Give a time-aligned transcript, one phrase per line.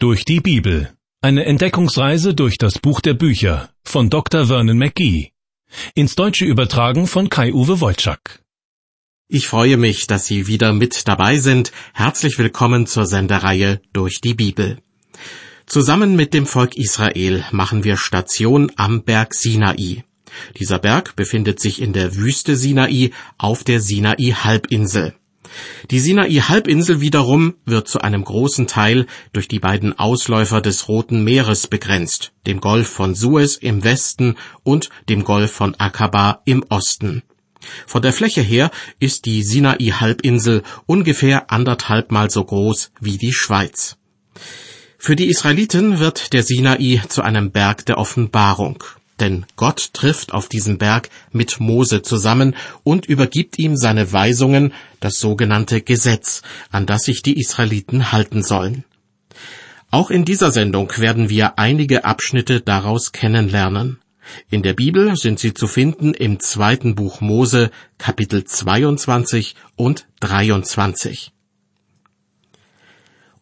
[0.00, 0.92] Durch die Bibel.
[1.22, 4.46] Eine Entdeckungsreise durch das Buch der Bücher von Dr.
[4.46, 5.32] Vernon McGee.
[5.96, 8.44] Ins Deutsche übertragen von Kai-Uwe Wolczak.
[9.26, 11.72] Ich freue mich, dass Sie wieder mit dabei sind.
[11.94, 14.78] Herzlich willkommen zur Sendereihe Durch die Bibel.
[15.66, 20.04] Zusammen mit dem Volk Israel machen wir Station am Berg Sinai.
[20.60, 25.17] Dieser Berg befindet sich in der Wüste Sinai auf der Sinai-Halbinsel.
[25.90, 31.66] Die Sinai-Halbinsel wiederum wird zu einem großen Teil durch die beiden Ausläufer des Roten Meeres
[31.66, 37.22] begrenzt, dem Golf von Suez im Westen und dem Golf von Aqaba im Osten.
[37.86, 43.96] Von der Fläche her ist die Sinai-Halbinsel ungefähr anderthalbmal so groß wie die Schweiz.
[44.98, 48.82] Für die Israeliten wird der Sinai zu einem Berg der Offenbarung
[49.20, 52.54] denn Gott trifft auf diesem Berg mit Mose zusammen
[52.84, 58.84] und übergibt ihm seine Weisungen, das sogenannte Gesetz, an das sich die Israeliten halten sollen.
[59.90, 63.98] Auch in dieser Sendung werden wir einige Abschnitte daraus kennenlernen.
[64.50, 71.32] In der Bibel sind sie zu finden im zweiten Buch Mose, Kapitel 22 und 23.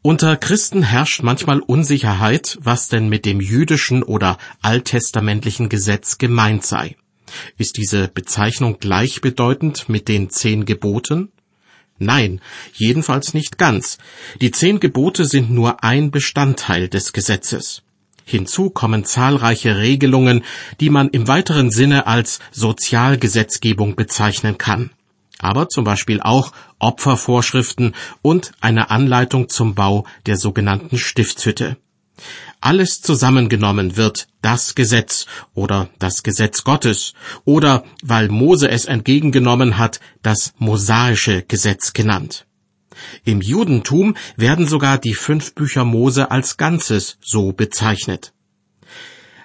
[0.07, 6.95] Unter Christen herrscht manchmal Unsicherheit, was denn mit dem jüdischen oder alttestamentlichen Gesetz gemeint sei.
[7.59, 11.33] Ist diese Bezeichnung gleichbedeutend mit den zehn Geboten?
[11.98, 12.41] Nein,
[12.73, 13.98] jedenfalls nicht ganz.
[14.41, 17.83] Die zehn Gebote sind nur ein Bestandteil des Gesetzes.
[18.25, 20.45] Hinzu kommen zahlreiche Regelungen,
[20.79, 24.91] die man im weiteren Sinne als Sozialgesetzgebung bezeichnen kann
[25.39, 31.77] aber zum Beispiel auch Opfervorschriften und eine Anleitung zum Bau der sogenannten Stiftshütte.
[32.61, 37.12] Alles zusammengenommen wird das Gesetz oder das Gesetz Gottes
[37.45, 42.47] oder, weil Mose es entgegengenommen hat, das mosaische Gesetz genannt.
[43.25, 48.33] Im Judentum werden sogar die fünf Bücher Mose als Ganzes so bezeichnet.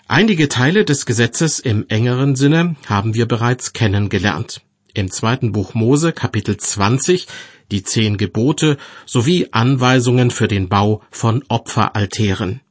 [0.08, 4.62] Einige Teile des Gesetzes im engeren Sinne haben wir bereits kennengelernt
[4.94, 7.28] im zweiten Buch Mose Kapitel 20
[7.72, 12.62] die zehn Gebote sowie Anweisungen für den Bau von Opferaltären.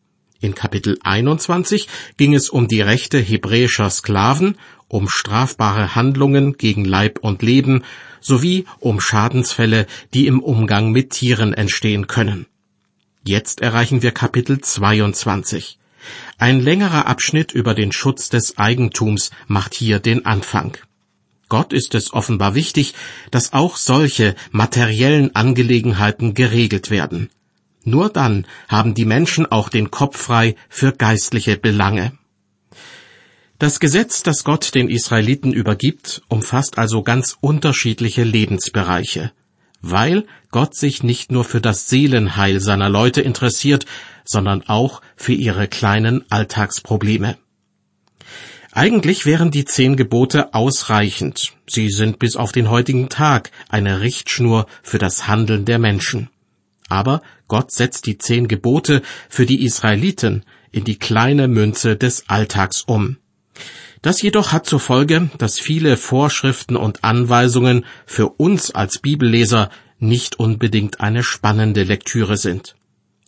[0.40, 4.56] In Kapitel 21 ging es um die Rechte hebräischer Sklaven,
[4.88, 7.84] um strafbare Handlungen gegen Leib und Leben
[8.20, 12.46] sowie um Schadensfälle, die im Umgang mit Tieren entstehen können.
[13.24, 15.78] Jetzt erreichen wir Kapitel 22.
[16.38, 20.78] Ein längerer Abschnitt über den Schutz des Eigentums macht hier den Anfang.
[21.50, 22.94] Gott ist es offenbar wichtig,
[23.30, 27.28] dass auch solche materiellen Angelegenheiten geregelt werden.
[27.84, 32.12] Nur dann haben die Menschen auch den Kopf frei für geistliche Belange.
[33.58, 39.32] Das Gesetz, das Gott den Israeliten übergibt, umfasst also ganz unterschiedliche Lebensbereiche,
[39.82, 43.86] weil Gott sich nicht nur für das Seelenheil seiner Leute interessiert,
[44.24, 47.36] sondern auch für ihre kleinen Alltagsprobleme.
[48.72, 51.54] Eigentlich wären die zehn Gebote ausreichend.
[51.68, 56.30] Sie sind bis auf den heutigen Tag eine Richtschnur für das Handeln der Menschen.
[56.88, 62.82] Aber Gott setzt die zehn Gebote für die Israeliten in die kleine Münze des Alltags
[62.82, 63.16] um.
[64.02, 70.38] Das jedoch hat zur Folge, dass viele Vorschriften und Anweisungen für uns als Bibelleser nicht
[70.38, 72.76] unbedingt eine spannende Lektüre sind.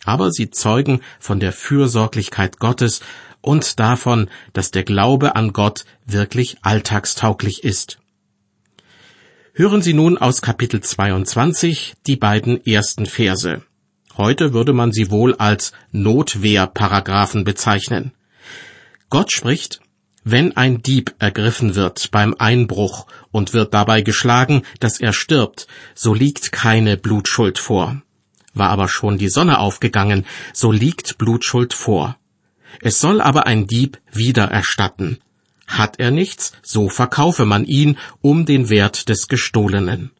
[0.04, 3.00] Aber sie zeugen von der Fürsorglichkeit Gottes
[3.40, 7.98] und davon, dass der Glaube an Gott wirklich alltagstauglich ist.
[9.54, 13.62] Hören Sie nun aus Kapitel 22 die beiden ersten Verse.
[14.16, 18.12] Heute würde man sie wohl als Notwehrparagraphen bezeichnen.
[19.10, 19.80] Gott spricht,
[20.24, 26.14] wenn ein Dieb ergriffen wird beim Einbruch und wird dabei geschlagen, dass er stirbt, so
[26.14, 28.00] liegt keine Blutschuld vor.
[28.54, 32.16] War aber schon die Sonne aufgegangen, so liegt Blutschuld vor.
[32.80, 35.18] Es soll aber ein Dieb wieder erstatten.
[35.66, 40.10] Hat er nichts, so verkaufe man ihn um den Wert des Gestohlenen.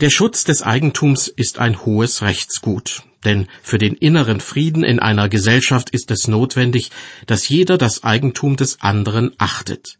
[0.00, 5.28] Der Schutz des Eigentums ist ein hohes Rechtsgut, denn für den inneren Frieden in einer
[5.28, 6.90] Gesellschaft ist es notwendig,
[7.26, 9.98] dass jeder das Eigentum des anderen achtet.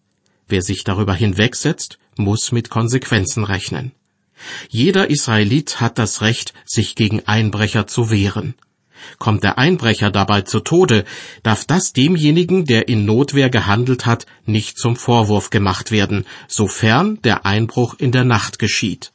[0.48, 3.92] Wer sich darüber hinwegsetzt, muss mit Konsequenzen rechnen.
[4.68, 8.54] Jeder Israelit hat das Recht, sich gegen Einbrecher zu wehren.
[9.18, 11.04] Kommt der Einbrecher dabei zu Tode,
[11.42, 17.46] darf das demjenigen, der in Notwehr gehandelt hat, nicht zum Vorwurf gemacht werden, sofern der
[17.46, 19.12] Einbruch in der Nacht geschieht.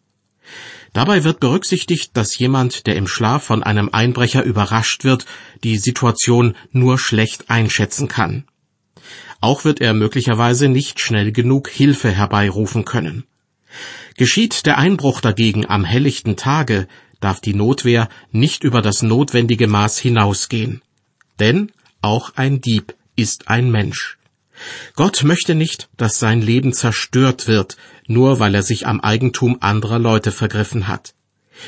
[0.94, 5.26] Dabei wird berücksichtigt, dass jemand, der im Schlaf von einem Einbrecher überrascht wird,
[5.64, 8.46] die Situation nur schlecht einschätzen kann.
[9.40, 13.24] Auch wird er möglicherweise nicht schnell genug Hilfe herbeirufen können.
[14.18, 16.88] Geschieht der Einbruch dagegen am helllichten Tage,
[17.20, 20.82] darf die Notwehr nicht über das notwendige Maß hinausgehen.
[21.40, 21.72] Denn
[22.02, 24.18] auch ein Dieb ist ein Mensch.
[24.96, 27.78] Gott möchte nicht, dass sein Leben zerstört wird,
[28.08, 31.14] nur weil er sich am Eigentum anderer Leute vergriffen hat.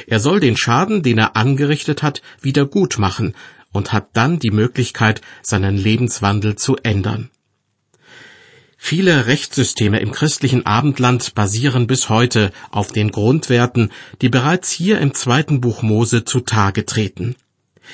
[0.07, 3.35] Er soll den Schaden, den er angerichtet hat, wieder gut machen
[3.71, 7.29] und hat dann die Möglichkeit, seinen Lebenswandel zu ändern.
[8.85, 15.13] Viele Rechtssysteme im christlichen Abendland basieren bis heute auf den Grundwerten, die bereits hier im
[15.13, 17.37] zweiten Buch Mose zutage treten.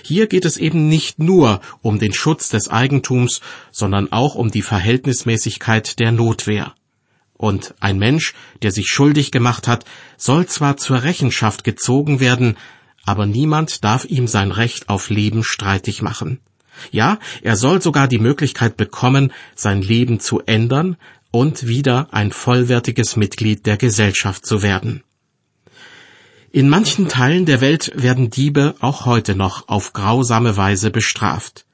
[0.01, 4.63] Hier geht es eben nicht nur um den Schutz des Eigentums, sondern auch um die
[4.63, 6.74] Verhältnismäßigkeit der Notwehr.
[7.38, 8.33] Und ein Mensch,
[8.63, 9.85] der sich schuldig gemacht hat,
[10.18, 12.57] soll zwar zur Rechenschaft gezogen werden,
[13.06, 16.39] aber niemand darf ihm sein Recht auf Leben streitig machen.
[16.92, 20.98] Ja, er soll sogar die Möglichkeit bekommen, sein Leben zu ändern
[21.31, 25.04] und wieder ein vollwertiges Mitglied der Gesellschaft zu werden.
[26.52, 31.66] In manchen Teilen der Welt werden Diebe auch heute noch auf grausame Weise bestraft.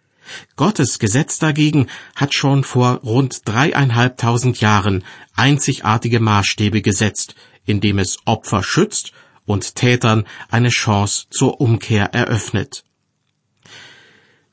[0.57, 5.06] Gottes Gesetz dagegen hat schon vor rund dreieinhalbtausend Jahren
[5.36, 7.36] einzigartige Maßstäbe gesetzt,
[7.66, 9.13] indem es Opfer schützt
[9.46, 12.84] und Tätern eine Chance zur Umkehr eröffnet.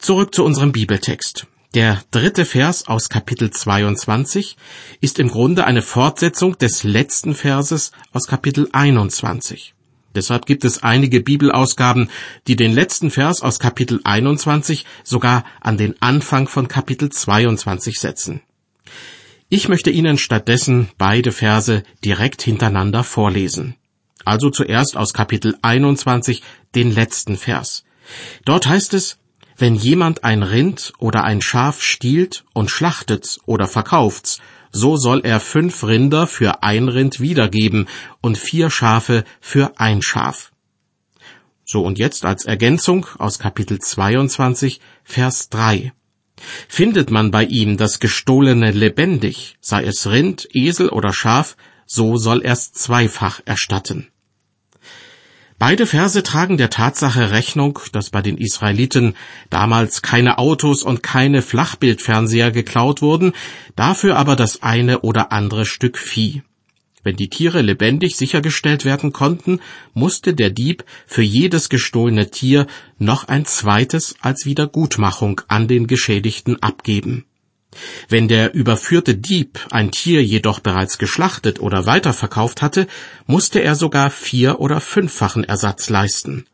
[0.03, 1.47] Zurück zu unserem Bibeltext.
[1.77, 4.57] Der dritte Vers aus Kapitel 22
[5.01, 9.75] ist im Grunde eine Fortsetzung des letzten Verses aus Kapitel 21.
[10.13, 12.11] Deshalb gibt es einige Bibelausgaben,
[12.49, 18.41] die den letzten Vers aus Kapitel 21 sogar an den Anfang von Kapitel 22 setzen.
[19.49, 23.77] Ich möchte Ihnen stattdessen beide Verse direkt hintereinander vorlesen.
[24.25, 26.43] Also zuerst aus Kapitel 21
[26.75, 27.85] den letzten Vers.
[28.45, 29.19] Dort heißt es,
[29.63, 34.41] wenn jemand ein Rind oder ein Schaf stiehlt und schlachtet's oder verkauft's,
[34.73, 37.87] so soll er fünf Rinder für ein Rind wiedergeben
[38.21, 40.51] und vier Schafe für ein Schaf.
[41.65, 45.93] So und jetzt als Ergänzung aus Kapitel 22, Vers 3.
[46.67, 51.57] Findet man bei ihm das Gestohlene lebendig, sei es Rind, Esel oder Schaf,
[51.87, 54.12] so soll er's zweifach erstatten.
[55.65, 59.15] Beide Verse tragen der Tatsache Rechnung, dass bei den Israeliten
[59.49, 63.33] damals keine Autos und keine Flachbildfernseher geklaut wurden,
[63.77, 66.43] dafür aber das eine oder andere Stück Vieh.
[67.05, 69.61] Wenn die Tiere lebendig sichergestellt werden konnten,
[69.95, 72.67] musste der Dieb für jedes gestohlene Tier
[72.99, 77.25] noch ein zweites als Wiedergutmachung an den Geschädigten abgeben.
[78.09, 82.87] Wenn der überführte Dieb ein Tier jedoch bereits geschlachtet oder weiterverkauft hatte,
[83.27, 86.47] musste er sogar vier- oder fünffachen Ersatz leisten.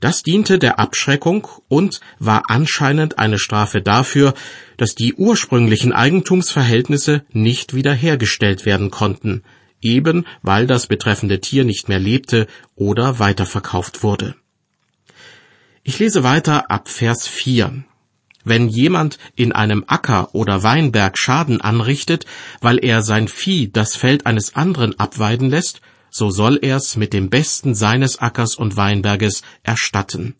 [0.00, 4.34] Das diente der Abschreckung und war anscheinend eine Strafe dafür,
[4.76, 9.42] dass die ursprünglichen Eigentumsverhältnisse nicht wiederhergestellt werden konnten,
[9.80, 12.46] eben weil das betreffende Tier nicht mehr lebte
[12.76, 14.36] oder weiterverkauft wurde.
[15.82, 17.82] Ich lese weiter ab Vers 4.
[18.48, 22.24] Wenn jemand in einem Acker oder Weinberg Schaden anrichtet,
[22.62, 27.28] weil er sein Vieh das Feld eines anderen abweiden lässt, so soll er's mit dem
[27.28, 30.34] Besten seines Ackers und Weinberges erstatten.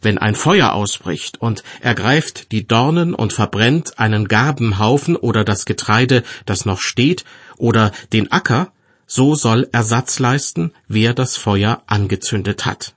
[0.00, 6.22] Wenn ein Feuer ausbricht und ergreift die Dornen und verbrennt einen Garbenhaufen oder das Getreide,
[6.46, 7.24] das noch steht,
[7.56, 8.70] oder den Acker,
[9.08, 12.94] so soll Ersatz leisten, wer das Feuer angezündet hat.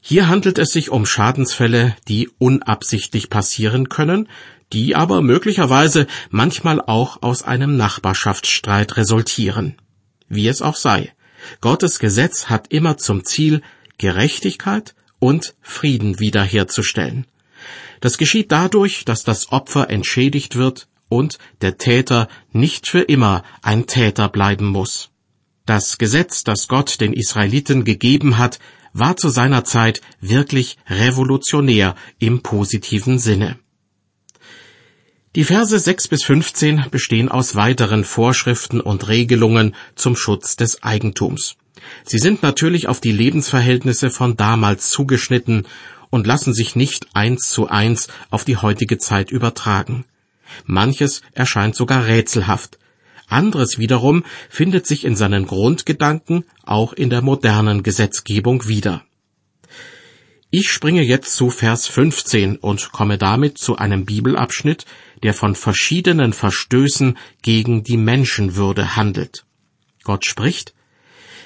[0.00, 4.28] Hier handelt es sich um Schadensfälle, die unabsichtlich passieren können,
[4.72, 9.76] die aber möglicherweise manchmal auch aus einem Nachbarschaftsstreit resultieren.
[10.28, 11.12] Wie es auch sei,
[11.60, 13.62] Gottes Gesetz hat immer zum Ziel,
[13.98, 17.26] Gerechtigkeit und Frieden wiederherzustellen.
[18.00, 23.86] Das geschieht dadurch, dass das Opfer entschädigt wird und der Täter nicht für immer ein
[23.86, 25.10] Täter bleiben muss.
[25.66, 28.58] Das Gesetz, das Gott den Israeliten gegeben hat,
[28.92, 33.58] war zu seiner Zeit wirklich revolutionär im positiven Sinne.
[35.36, 41.54] Die Verse 6 bis 15 bestehen aus weiteren Vorschriften und Regelungen zum Schutz des Eigentums.
[42.04, 45.68] Sie sind natürlich auf die Lebensverhältnisse von damals zugeschnitten
[46.10, 50.04] und lassen sich nicht eins zu eins auf die heutige Zeit übertragen.
[50.66, 52.79] Manches erscheint sogar rätselhaft,
[53.32, 59.02] anderes wiederum findet sich in seinen Grundgedanken auch in der modernen Gesetzgebung wieder.
[60.52, 64.84] Ich springe jetzt zu Vers 15 und komme damit zu einem Bibelabschnitt,
[65.22, 69.44] der von verschiedenen Verstößen gegen die Menschenwürde handelt.
[70.02, 70.74] Gott spricht,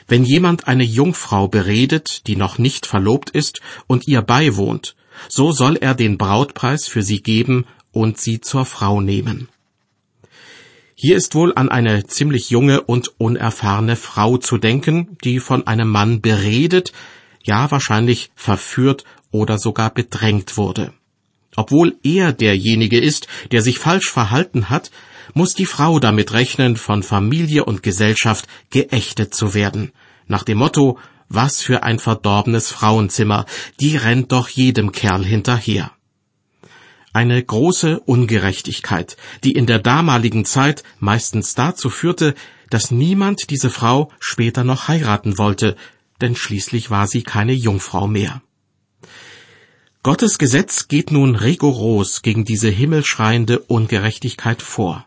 [0.07, 4.97] wenn jemand eine Jungfrau beredet, die noch nicht verlobt ist und ihr beiwohnt,
[5.29, 9.49] so soll er den Brautpreis für sie geben und sie zur Frau nehmen.
[10.97, 15.89] Hier ist wohl an eine ziemlich junge und unerfahrene Frau zu denken, die von einem
[15.89, 16.93] Mann beredet,
[17.43, 20.93] ja wahrscheinlich verführt oder sogar bedrängt wurde.
[21.57, 24.93] Obwohl er derjenige ist, der sich falsch verhalten hat,
[25.35, 29.93] muss die Frau damit rechnen, von Familie und Gesellschaft geächtet zu werden.
[30.29, 30.99] Nach dem Motto,
[31.29, 33.47] was für ein verdorbenes Frauenzimmer,
[33.81, 35.91] die rennt doch jedem Kerl hinterher.
[37.15, 42.35] Eine große Ungerechtigkeit, die in der damaligen Zeit meistens dazu führte,
[42.71, 45.77] dass niemand diese Frau später noch heiraten wollte,
[46.21, 48.43] denn schließlich war sie keine Jungfrau mehr.
[50.03, 55.07] Gottes Gesetz geht nun rigoros gegen diese himmelschreiende Ungerechtigkeit vor.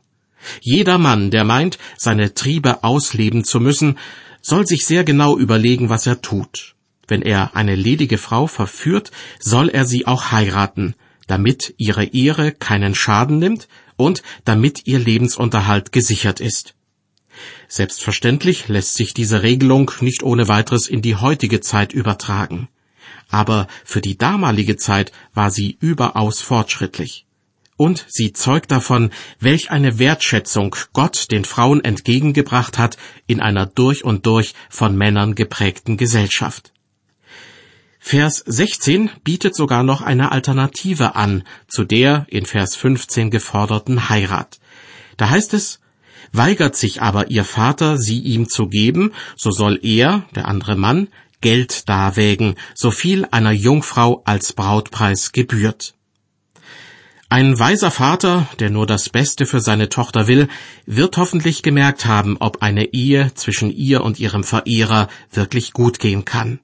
[0.62, 3.98] Jeder Mann, der meint, seine Triebe ausleben zu müssen,
[4.42, 6.76] soll sich sehr genau überlegen, was er tut.
[7.06, 10.96] Wenn er eine ledige Frau verführt, soll er sie auch heiraten,
[11.28, 16.76] damit ihre Ehre keinen Schaden nimmt und damit ihr Lebensunterhalt gesichert ist.
[17.68, 22.70] Selbstverständlich lässt sich diese Regelung nicht ohne weiteres in die heutige Zeit übertragen.
[23.30, 27.26] Aber für die damalige Zeit war sie überaus fortschrittlich.
[27.76, 34.04] Und sie zeugt davon, welch eine Wertschätzung Gott den Frauen entgegengebracht hat in einer durch
[34.04, 36.74] und durch von Männern geprägten Gesellschaft.
[38.10, 44.62] Vers 16 bietet sogar noch eine Alternative an zu der in Vers 15 geforderten Heirat.
[45.18, 45.82] Da heißt es,
[46.32, 51.10] weigert sich aber ihr Vater, sie ihm zu geben, so soll er, der andere Mann,
[51.42, 55.94] Geld darwägen, so viel einer Jungfrau als Brautpreis gebührt.
[57.28, 60.48] Ein weiser Vater, der nur das Beste für seine Tochter will,
[60.86, 66.24] wird hoffentlich gemerkt haben, ob eine Ehe zwischen ihr und ihrem Verehrer wirklich gut gehen
[66.24, 66.62] kann.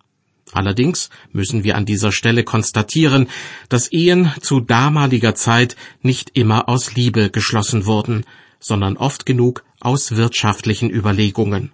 [0.54, 3.28] Allerdings müssen wir an dieser Stelle konstatieren,
[3.70, 8.24] dass Ehen zu damaliger Zeit nicht immer aus Liebe geschlossen wurden,
[8.60, 11.72] sondern oft genug aus wirtschaftlichen Überlegungen.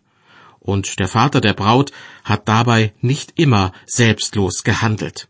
[0.59, 1.91] Und der Vater der Braut
[2.24, 5.27] hat dabei nicht immer selbstlos gehandelt.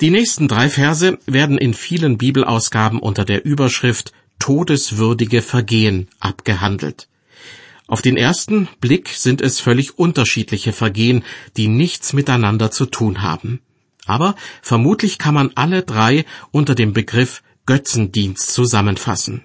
[0.00, 7.08] Die nächsten drei Verse werden in vielen Bibelausgaben unter der Überschrift Todeswürdige Vergehen abgehandelt.
[7.90, 11.24] Auf den ersten Blick sind es völlig unterschiedliche Vergehen,
[11.56, 13.62] die nichts miteinander zu tun haben.
[14.06, 19.42] Aber vermutlich kann man alle drei unter dem Begriff Götzendienst zusammenfassen.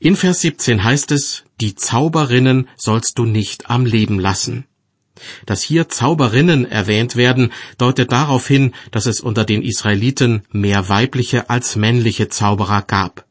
[0.00, 4.64] In Vers 17 heißt es, die Zauberinnen sollst du nicht am Leben lassen.
[5.44, 11.50] Dass hier Zauberinnen erwähnt werden, deutet darauf hin, dass es unter den Israeliten mehr weibliche
[11.50, 13.25] als männliche Zauberer gab.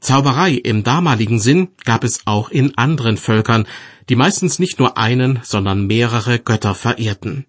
[0.00, 3.66] Zauberei im damaligen Sinn gab es auch in anderen Völkern,
[4.08, 7.46] die meistens nicht nur einen, sondern mehrere Götter verehrten.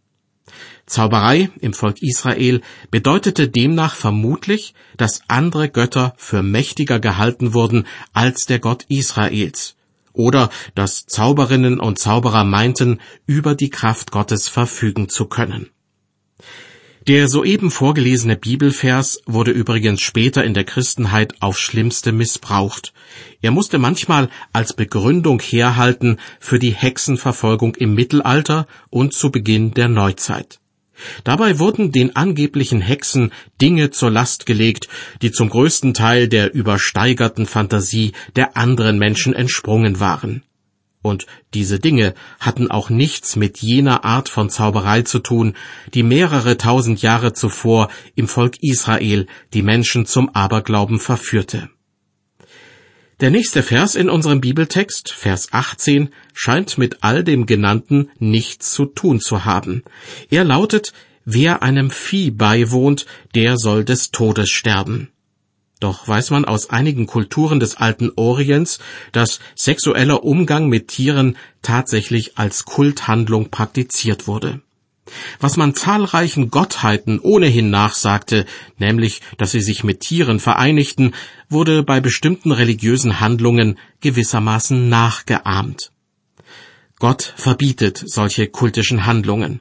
[0.85, 2.61] Zauberei im Volk Israel
[2.91, 9.75] bedeutete demnach vermutlich, dass andere Götter für mächtiger gehalten wurden als der Gott Israels,
[10.11, 15.69] oder dass Zauberinnen und Zauberer meinten, über die Kraft Gottes verfügen zu können.
[17.07, 22.93] Der soeben vorgelesene Bibelvers wurde übrigens später in der Christenheit aufs schlimmste missbraucht.
[23.41, 29.89] Er musste manchmal als Begründung herhalten für die Hexenverfolgung im Mittelalter und zu Beginn der
[29.89, 30.61] Neuzeit.
[31.25, 34.87] Dabei wurden den angeblichen Hexen Dinge zur Last gelegt,
[35.21, 40.43] die zum größten Teil der übersteigerten Fantasie der anderen Menschen entsprungen waren.
[41.03, 45.53] Und diese Dinge hatten auch nichts mit jener Art von Zauberei zu tun,
[45.93, 51.69] die mehrere tausend Jahre zuvor im Volk Israel die Menschen zum Aberglauben verführte.
[53.19, 58.85] Der nächste Vers in unserem Bibeltext, Vers 18, scheint mit all dem Genannten nichts zu
[58.85, 59.83] tun zu haben.
[60.29, 60.93] Er lautet,
[61.25, 63.05] wer einem Vieh beiwohnt,
[63.35, 65.09] der soll des Todes sterben.
[65.83, 68.79] Doch weiß man aus einigen Kulturen des alten Orients,
[69.11, 74.61] dass sexueller Umgang mit Tieren tatsächlich als Kulthandlung praktiziert wurde
[75.41, 78.45] was man zahlreichen Gottheiten ohnehin nachsagte,
[78.77, 81.13] nämlich, dass sie sich mit Tieren vereinigten,
[81.49, 85.91] wurde bei bestimmten religiösen Handlungen gewissermaßen nachgeahmt.
[86.99, 89.59] Gott verbietet solche kultischen Handlungen.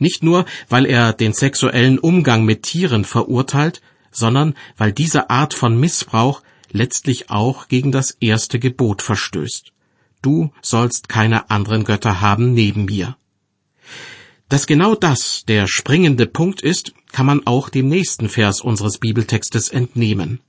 [0.00, 5.78] Nicht nur, weil er den sexuellen Umgang mit Tieren verurteilt, sondern weil diese Art von
[5.78, 9.72] Missbrauch letztlich auch gegen das erste Gebot verstößt.
[10.22, 13.16] Du sollst keine anderen Götter haben neben mir.
[14.48, 19.68] Dass genau das der springende Punkt ist, kann man auch dem nächsten Vers unseres Bibeltextes
[19.68, 20.40] entnehmen.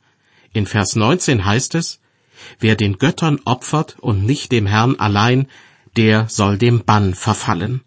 [0.54, 2.00] In Vers 19 heißt es,
[2.60, 5.48] Wer den Göttern opfert und nicht dem Herrn allein,
[5.96, 7.82] der soll dem Bann verfallen.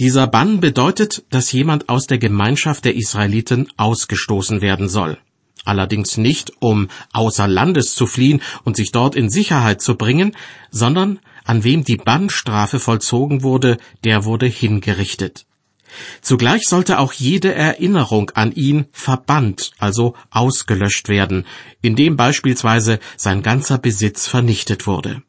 [0.00, 5.18] Dieser Bann bedeutet, dass jemand aus der Gemeinschaft der Israeliten ausgestoßen werden soll.
[5.64, 10.34] allerdings nicht, um außer Landes zu fliehen und sich dort in Sicherheit zu bringen,
[10.70, 15.46] sondern an wem die Bannstrafe vollzogen wurde, der wurde hingerichtet.
[16.20, 21.46] Zugleich sollte auch jede Erinnerung an ihn verbannt, also ausgelöscht werden,
[21.80, 25.22] indem beispielsweise sein ganzer Besitz vernichtet wurde.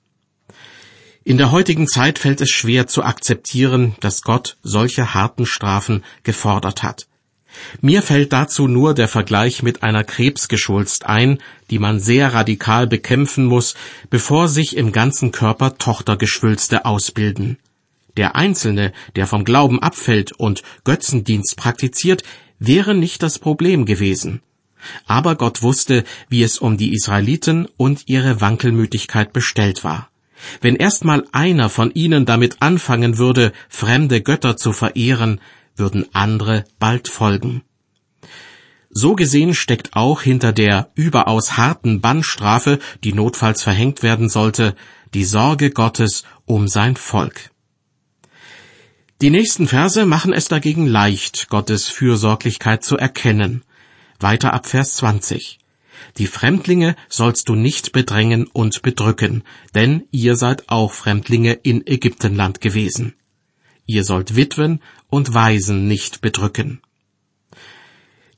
[1.29, 6.81] In der heutigen Zeit fällt es schwer zu akzeptieren, dass Gott solche harten Strafen gefordert
[6.81, 7.07] hat.
[7.81, 11.37] Mir fällt dazu nur der Vergleich mit einer Krebsgeschwulst ein,
[11.69, 13.75] die man sehr radikal bekämpfen muss,
[14.09, 17.59] bevor sich im ganzen Körper Tochtergeschwülste ausbilden.
[18.17, 22.23] Der Einzelne, der vom Glauben abfällt und Götzendienst praktiziert,
[22.57, 24.41] wäre nicht das Problem gewesen.
[25.05, 30.08] Aber Gott wusste, wie es um die Israeliten und ihre Wankelmütigkeit bestellt war.
[30.61, 35.41] Wenn erstmal einer von ihnen damit anfangen würde, fremde Götter zu verehren,
[35.75, 37.63] würden andere bald folgen.
[38.89, 44.75] So gesehen steckt auch hinter der überaus harten Bannstrafe, die notfalls verhängt werden sollte,
[45.13, 47.51] die Sorge Gottes um sein Volk.
[49.21, 53.63] Die nächsten Verse machen es dagegen leicht, Gottes Fürsorglichkeit zu erkennen.
[54.19, 55.58] Weiter ab Vers 20.
[56.17, 59.43] Die Fremdlinge sollst du nicht bedrängen und bedrücken,
[59.75, 63.13] denn ihr seid auch Fremdlinge in Ägyptenland gewesen.
[63.85, 66.81] Ihr sollt Witwen und Waisen nicht bedrücken.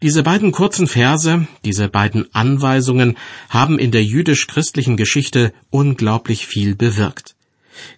[0.01, 3.17] Diese beiden kurzen Verse, diese beiden Anweisungen
[3.49, 7.35] haben in der jüdisch-christlichen Geschichte unglaublich viel bewirkt.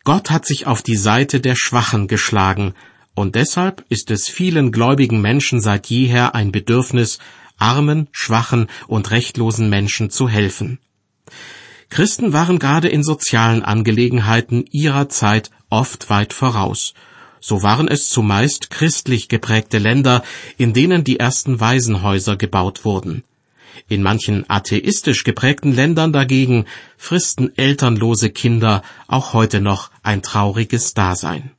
[0.03, 2.73] Gott hat sich auf die Seite der Schwachen geschlagen,
[3.15, 7.19] und deshalb ist es vielen gläubigen Menschen seit jeher ein Bedürfnis,
[7.57, 10.79] armen, schwachen und rechtlosen Menschen zu helfen.
[11.89, 16.93] Christen waren gerade in sozialen Angelegenheiten ihrer Zeit oft weit voraus.
[17.39, 20.23] So waren es zumeist christlich geprägte Länder,
[20.57, 23.23] in denen die ersten Waisenhäuser gebaut wurden.
[23.89, 26.65] In manchen atheistisch geprägten Ländern dagegen
[26.97, 31.51] fristen elternlose Kinder auch heute noch ein trauriges Dasein.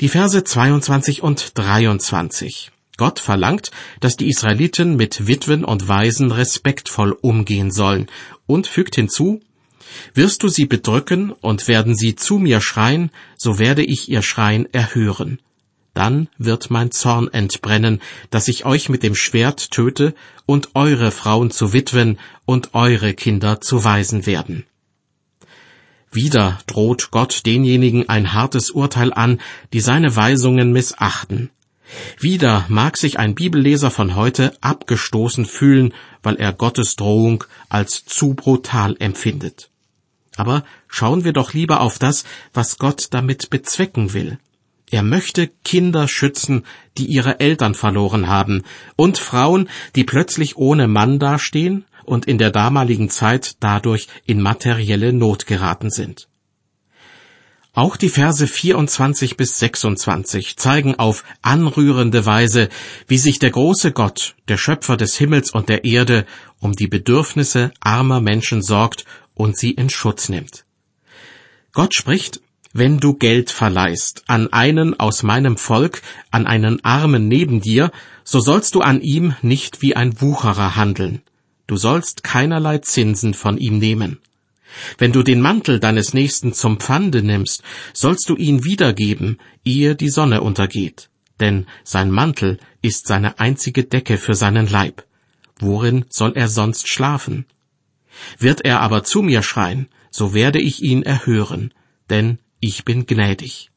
[0.00, 2.72] Die Verse 22 und 23.
[2.96, 3.70] Gott verlangt,
[4.00, 8.06] dass die Israeliten mit Witwen und Waisen respektvoll umgehen sollen
[8.46, 9.40] und fügt hinzu,
[10.14, 14.72] wirst du sie bedrücken und werden sie zu mir schreien, so werde ich ihr Schreien
[14.72, 15.38] erhören.
[15.92, 21.52] Dann wird mein Zorn entbrennen, dass ich euch mit dem Schwert töte und eure Frauen
[21.52, 24.64] zu Witwen und eure Kinder zu Waisen werden.
[26.10, 29.40] Wieder droht Gott denjenigen ein hartes Urteil an,
[29.72, 31.50] die seine Weisungen missachten.
[32.18, 38.34] Wieder mag sich ein Bibelleser von heute abgestoßen fühlen, weil er Gottes Drohung als zu
[38.34, 39.70] brutal empfindet.
[40.36, 44.38] Aber schauen wir doch lieber auf das, was Gott damit bezwecken will.
[44.90, 46.64] Er möchte Kinder schützen,
[46.98, 48.62] die ihre Eltern verloren haben,
[48.96, 55.12] und Frauen, die plötzlich ohne Mann dastehen und in der damaligen Zeit dadurch in materielle
[55.12, 56.28] Not geraten sind.
[57.76, 62.68] Auch die Verse 24 bis 26 zeigen auf anrührende Weise,
[63.08, 66.24] wie sich der große Gott, der Schöpfer des Himmels und der Erde,
[66.60, 70.64] um die Bedürfnisse armer Menschen sorgt und sie in Schutz nimmt.
[71.72, 72.40] Gott spricht,
[72.72, 77.90] wenn du Geld verleihst an einen aus meinem Volk, an einen Armen neben dir,
[78.22, 81.22] so sollst du an ihm nicht wie ein Wucherer handeln.
[81.66, 84.20] Du sollst keinerlei Zinsen von ihm nehmen.
[84.98, 90.08] Wenn du den Mantel deines Nächsten zum Pfande nimmst, sollst du ihn wiedergeben, ehe die
[90.08, 91.10] Sonne untergeht.
[91.40, 95.04] Denn sein Mantel ist seine einzige Decke für seinen Leib.
[95.58, 97.46] Worin soll er sonst schlafen?
[98.38, 101.72] Wird er aber zu mir schreien, so werde ich ihn erhören,
[102.10, 103.70] denn ich bin gnädig.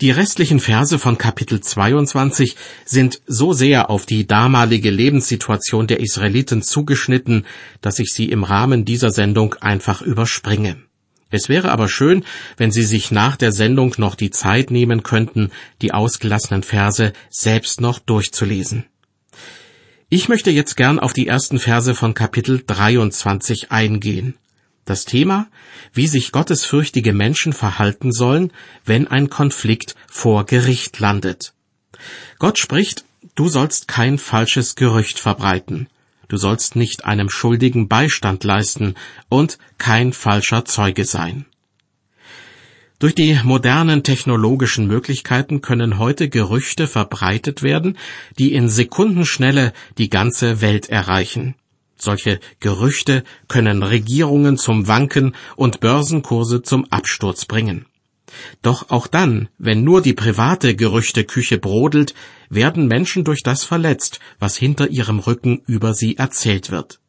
[0.00, 6.62] Die restlichen Verse von Kapitel 22 sind so sehr auf die damalige Lebenssituation der Israeliten
[6.62, 7.46] zugeschnitten,
[7.80, 10.78] dass ich sie im Rahmen dieser Sendung einfach überspringe.
[11.30, 12.24] Es wäre aber schön,
[12.56, 17.80] wenn Sie sich nach der Sendung noch die Zeit nehmen könnten, die ausgelassenen Verse selbst
[17.80, 18.86] noch durchzulesen.
[20.08, 24.34] Ich möchte jetzt gern auf die ersten Verse von Kapitel 23 eingehen.
[24.84, 25.48] Das Thema,
[25.94, 28.52] wie sich gottesfürchtige Menschen verhalten sollen,
[28.84, 31.54] wenn ein Konflikt vor Gericht landet.
[32.38, 35.88] Gott spricht, du sollst kein falsches Gerücht verbreiten,
[36.28, 38.94] du sollst nicht einem Schuldigen Beistand leisten
[39.30, 41.46] und kein falscher Zeuge sein.
[42.98, 47.98] Durch die modernen technologischen Möglichkeiten können heute Gerüchte verbreitet werden,
[48.38, 51.54] die in Sekundenschnelle die ganze Welt erreichen.
[51.96, 57.86] Solche Gerüchte können Regierungen zum Wanken und Börsenkurse zum Absturz bringen.
[58.62, 62.14] Doch auch dann, wenn nur die private Gerüchteküche brodelt,
[62.48, 67.00] werden Menschen durch das verletzt, was hinter ihrem Rücken über sie erzählt wird.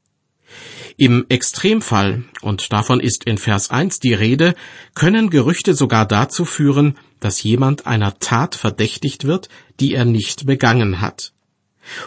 [0.98, 4.56] Im Extremfall, und davon ist in Vers 1 die Rede,
[4.94, 11.02] können Gerüchte sogar dazu führen, dass jemand einer Tat verdächtigt wird, die er nicht begangen
[11.02, 11.34] hat.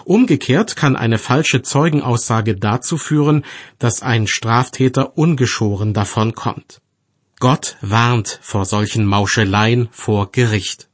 [0.04, 3.44] Umgekehrt kann eine falsche Zeugenaussage dazu führen,
[3.78, 6.80] dass ein Straftäter ungeschoren davonkommt.
[7.40, 10.88] Gott warnt vor solchen Mauscheleien vor Gericht.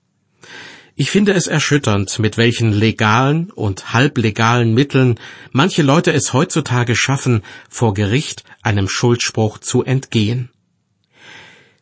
[0.97, 5.19] Ich finde es erschütternd, mit welchen legalen und halblegalen Mitteln
[5.51, 10.51] manche Leute es heutzutage schaffen, vor Gericht einem Schuldspruch zu entgehen.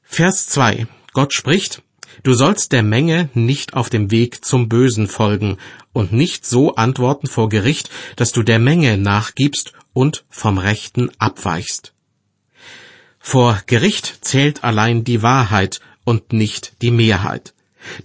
[0.02, 0.86] Vers 2.
[1.12, 1.82] Gott spricht,
[2.22, 5.58] Du sollst der Menge nicht auf dem Weg zum Bösen folgen
[5.92, 11.94] und nicht so antworten vor Gericht, dass du der Menge nachgibst und vom Rechten abweichst.
[13.18, 17.54] Vor Gericht zählt allein die Wahrheit und nicht die Mehrheit.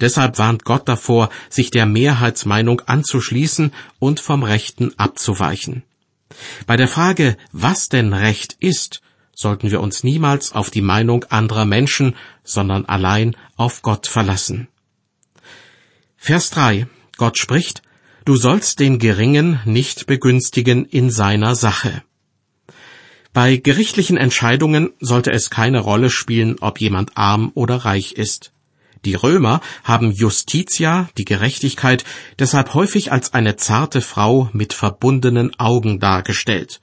[0.01, 5.83] Deshalb warnt Gott davor, sich der Mehrheitsmeinung anzuschließen und vom Rechten abzuweichen.
[6.65, 9.01] Bei der Frage, was denn Recht ist,
[9.37, 14.67] sollten wir uns niemals auf die Meinung anderer Menschen, sondern allein auf Gott verlassen.
[16.17, 16.87] Vers 3.
[17.17, 17.83] Gott spricht,
[18.25, 22.03] Du sollst den Geringen nicht begünstigen in seiner Sache.
[23.31, 28.51] Bei gerichtlichen Entscheidungen sollte es keine Rolle spielen, ob jemand arm oder reich ist.
[29.05, 32.03] Die Römer haben Justitia, die Gerechtigkeit,
[32.39, 36.81] deshalb häufig als eine zarte Frau mit verbundenen Augen dargestellt.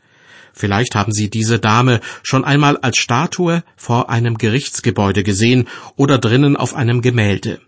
[0.54, 6.56] Vielleicht haben Sie diese Dame schon einmal als Statue vor einem Gerichtsgebäude gesehen oder drinnen
[6.56, 7.60] auf einem Gemälde.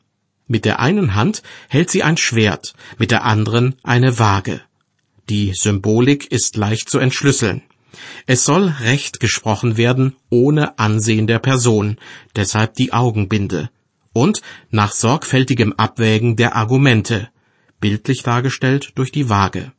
[0.47, 4.61] Mit der einen Hand hält sie ein Schwert, mit der anderen eine Waage.
[5.29, 7.63] Die Symbolik ist leicht zu entschlüsseln.
[8.27, 11.97] Es soll Recht gesprochen werden ohne Ansehen der Person,
[12.37, 13.71] deshalb die Augenbinde
[14.13, 17.29] und nach sorgfältigem Abwägen der Argumente,
[17.81, 19.73] bildlich dargestellt durch die Waage.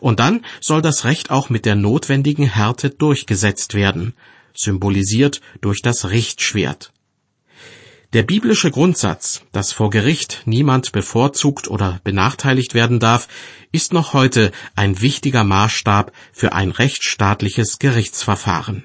[0.00, 4.14] Und dann soll das Recht auch mit der notwendigen Härte durchgesetzt werden,
[4.54, 6.92] symbolisiert durch das Richtschwert.
[8.12, 13.28] Der biblische Grundsatz, dass vor Gericht niemand bevorzugt oder benachteiligt werden darf,
[13.72, 18.84] ist noch heute ein wichtiger Maßstab für ein rechtsstaatliches Gerichtsverfahren.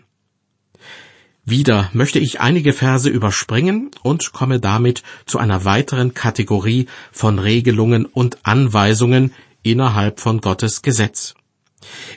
[1.46, 8.06] Wieder möchte ich einige Verse überspringen und komme damit zu einer weiteren Kategorie von Regelungen
[8.06, 11.34] und Anweisungen innerhalb von Gottes Gesetz.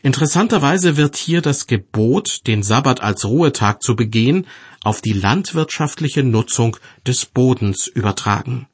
[0.03, 4.47] Interessanterweise wird hier das Gebot, den Sabbat als Ruhetag zu begehen,
[4.83, 6.77] auf die landwirtschaftliche Nutzung
[7.07, 8.67] des Bodens übertragen.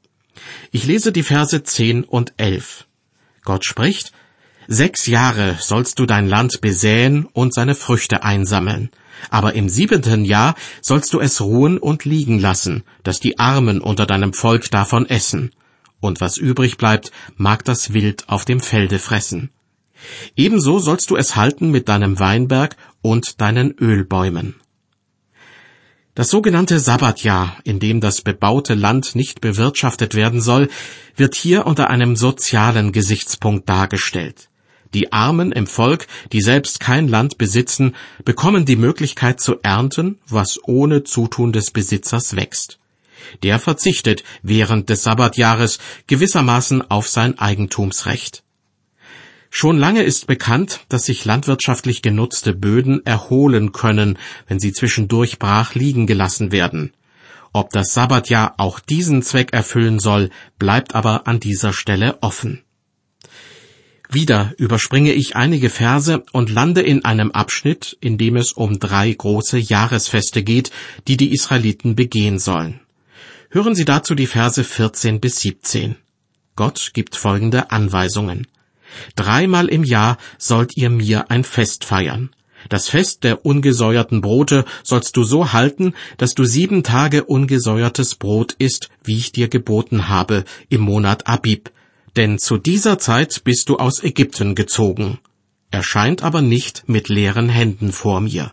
[0.73, 2.87] Ich lese die Verse 10 und 11.
[3.45, 4.13] Gott spricht,
[4.73, 8.91] Sechs Jahre sollst du dein Land besäen und seine Früchte einsammeln.
[9.29, 14.07] Aber im siebenten Jahr sollst du es ruhen und liegen lassen, dass die Armen unter
[14.07, 15.51] deinem Volk davon essen.
[16.01, 19.51] Und was übrig bleibt, mag das Wild auf dem Felde fressen.
[20.35, 24.55] Ebenso sollst du es halten mit deinem Weinberg und deinen Ölbäumen.
[26.15, 30.69] Das sogenannte Sabbatjahr, in dem das bebaute Land nicht bewirtschaftet werden soll,
[31.17, 34.49] wird hier unter einem sozialen Gesichtspunkt dargestellt.
[34.93, 40.59] Die Armen im Volk, die selbst kein Land besitzen, bekommen die Möglichkeit zu ernten, was
[40.65, 42.81] ohne Zutun des Besitzers wächst.
[43.43, 48.43] Der verzichtet während des Sabbatjahres gewissermaßen auf sein Eigentumsrecht.
[49.51, 55.75] Schon lange ist bekannt, dass sich landwirtschaftlich genutzte Böden erholen können, wenn sie zwischendurch brach
[55.75, 56.93] liegen gelassen werden.
[57.53, 60.31] Ob das Sabbatjahr auch diesen Zweck erfüllen soll,
[60.61, 62.63] bleibt aber an dieser Stelle offen.
[64.09, 69.13] Wieder überspringe ich einige Verse und lande in einem Abschnitt, in dem es um drei
[69.13, 70.71] große Jahresfeste geht,
[71.09, 72.81] die die Israeliten begehen sollen.
[73.53, 75.97] Hören Sie dazu die Verse 14 bis 17.
[76.55, 78.47] Gott gibt folgende Anweisungen.
[79.17, 82.31] Dreimal im Jahr sollt ihr mir ein Fest feiern.
[82.69, 88.53] Das Fest der ungesäuerten Brote sollst du so halten, dass du sieben Tage ungesäuertes Brot
[88.53, 91.73] isst, wie ich dir geboten habe, im Monat Abib,
[92.15, 95.19] denn zu dieser Zeit bist du aus Ägypten gezogen.
[95.73, 98.53] Erscheint aber nicht mit leeren Händen vor mir.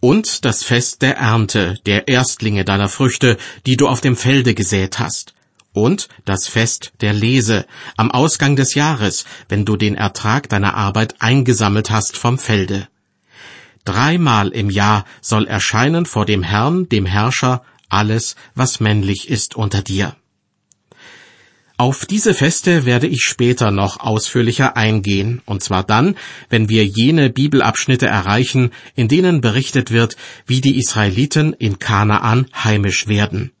[0.00, 4.98] Und das Fest der Ernte, der Erstlinge deiner Früchte, die du auf dem Felde gesät
[4.98, 5.34] hast.
[5.72, 11.16] Und das Fest der Lese, am Ausgang des Jahres, wenn du den Ertrag deiner Arbeit
[11.20, 12.88] eingesammelt hast vom Felde.
[13.84, 19.82] Dreimal im Jahr soll erscheinen vor dem Herrn, dem Herrscher, alles, was männlich ist unter
[19.82, 20.16] dir.
[21.80, 26.14] Auf diese Feste werde ich später noch ausführlicher eingehen, und zwar dann,
[26.50, 33.08] wenn wir jene Bibelabschnitte erreichen, in denen berichtet wird, wie die Israeliten in Kanaan heimisch
[33.08, 33.52] werden.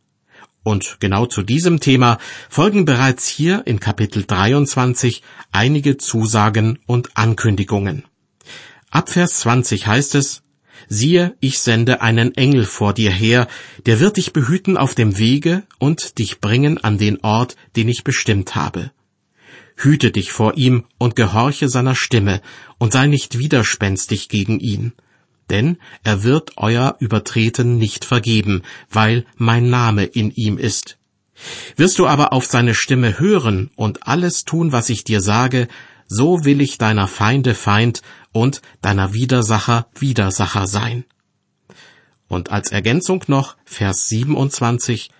[0.62, 2.18] Und genau zu diesem Thema
[2.50, 8.04] folgen bereits hier in Kapitel 23 einige Zusagen und Ankündigungen.
[8.90, 10.42] Ab Vers 20 heißt es,
[10.88, 13.46] Siehe, ich sende einen Engel vor dir her,
[13.86, 18.04] der wird dich behüten auf dem Wege und dich bringen an den Ort, den ich
[18.04, 18.90] bestimmt habe.
[19.76, 22.42] Hüte dich vor ihm und gehorche seiner Stimme
[22.78, 24.92] und sei nicht widerspenstig gegen ihn.
[25.48, 30.98] Denn er wird euer Übertreten nicht vergeben, weil mein Name in ihm ist.
[31.76, 35.68] Wirst du aber auf seine Stimme hören und alles tun, was ich dir sage,
[36.10, 41.04] so will ich deiner Feinde Feind und deiner Widersacher Widersacher sein.
[42.28, 45.10] Und als Ergänzung noch Vers 27,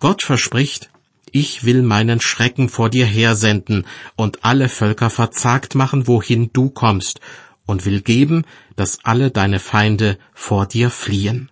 [0.00, 0.90] Gott verspricht,
[1.30, 7.20] ich will meinen Schrecken vor dir hersenden und alle Völker verzagt machen, wohin du kommst,
[7.66, 11.50] und will geben, dass alle deine Feinde vor dir fliehen.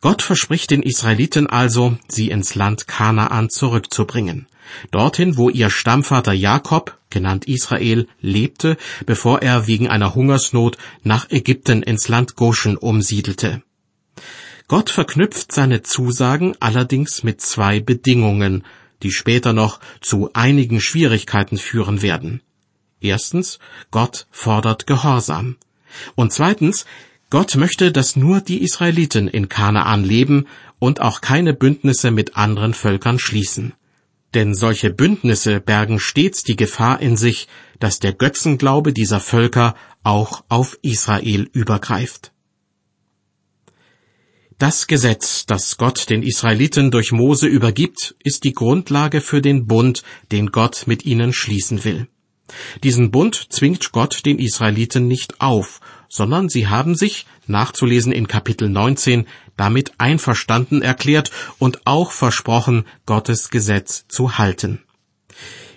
[0.00, 4.46] Gott verspricht den Israeliten also, sie ins Land Kanaan zurückzubringen,
[4.90, 11.82] dorthin, wo ihr Stammvater Jakob, genannt Israel, lebte, bevor er wegen einer Hungersnot nach Ägypten
[11.82, 13.62] ins Land Goshen umsiedelte.
[14.68, 18.64] Gott verknüpft seine Zusagen allerdings mit zwei Bedingungen,
[19.02, 22.42] die später noch zu einigen Schwierigkeiten führen werden.
[23.00, 23.58] Erstens,
[23.90, 25.56] Gott fordert Gehorsam.
[26.14, 26.84] Und zweitens,
[27.30, 30.46] Gott möchte, dass nur die Israeliten in Kanaan leben
[30.78, 33.72] und auch keine Bündnisse mit anderen Völkern schließen.
[34.34, 37.48] Denn solche Bündnisse bergen stets die Gefahr in sich,
[37.80, 42.32] dass der Götzenglaube dieser Völker auch auf Israel übergreift.
[44.58, 50.02] Das Gesetz, das Gott den Israeliten durch Mose übergibt, ist die Grundlage für den Bund,
[50.32, 52.08] den Gott mit ihnen schließen will.
[52.84, 55.80] Diesen Bund zwingt Gott den Israeliten nicht auf,
[56.10, 63.48] sondern sie haben sich, nachzulesen in Kapitel 19, damit einverstanden erklärt und auch versprochen, Gottes
[63.48, 64.82] Gesetz zu halten.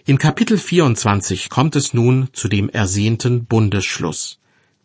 [0.06, 4.39] In Kapitel 24 kommt es nun zu dem ersehnten Bundesschluss.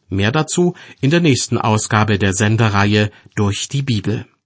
[0.09, 4.29] Mehr dazu in der nächsten Ausgabe der Sendereihe durch die Bibel.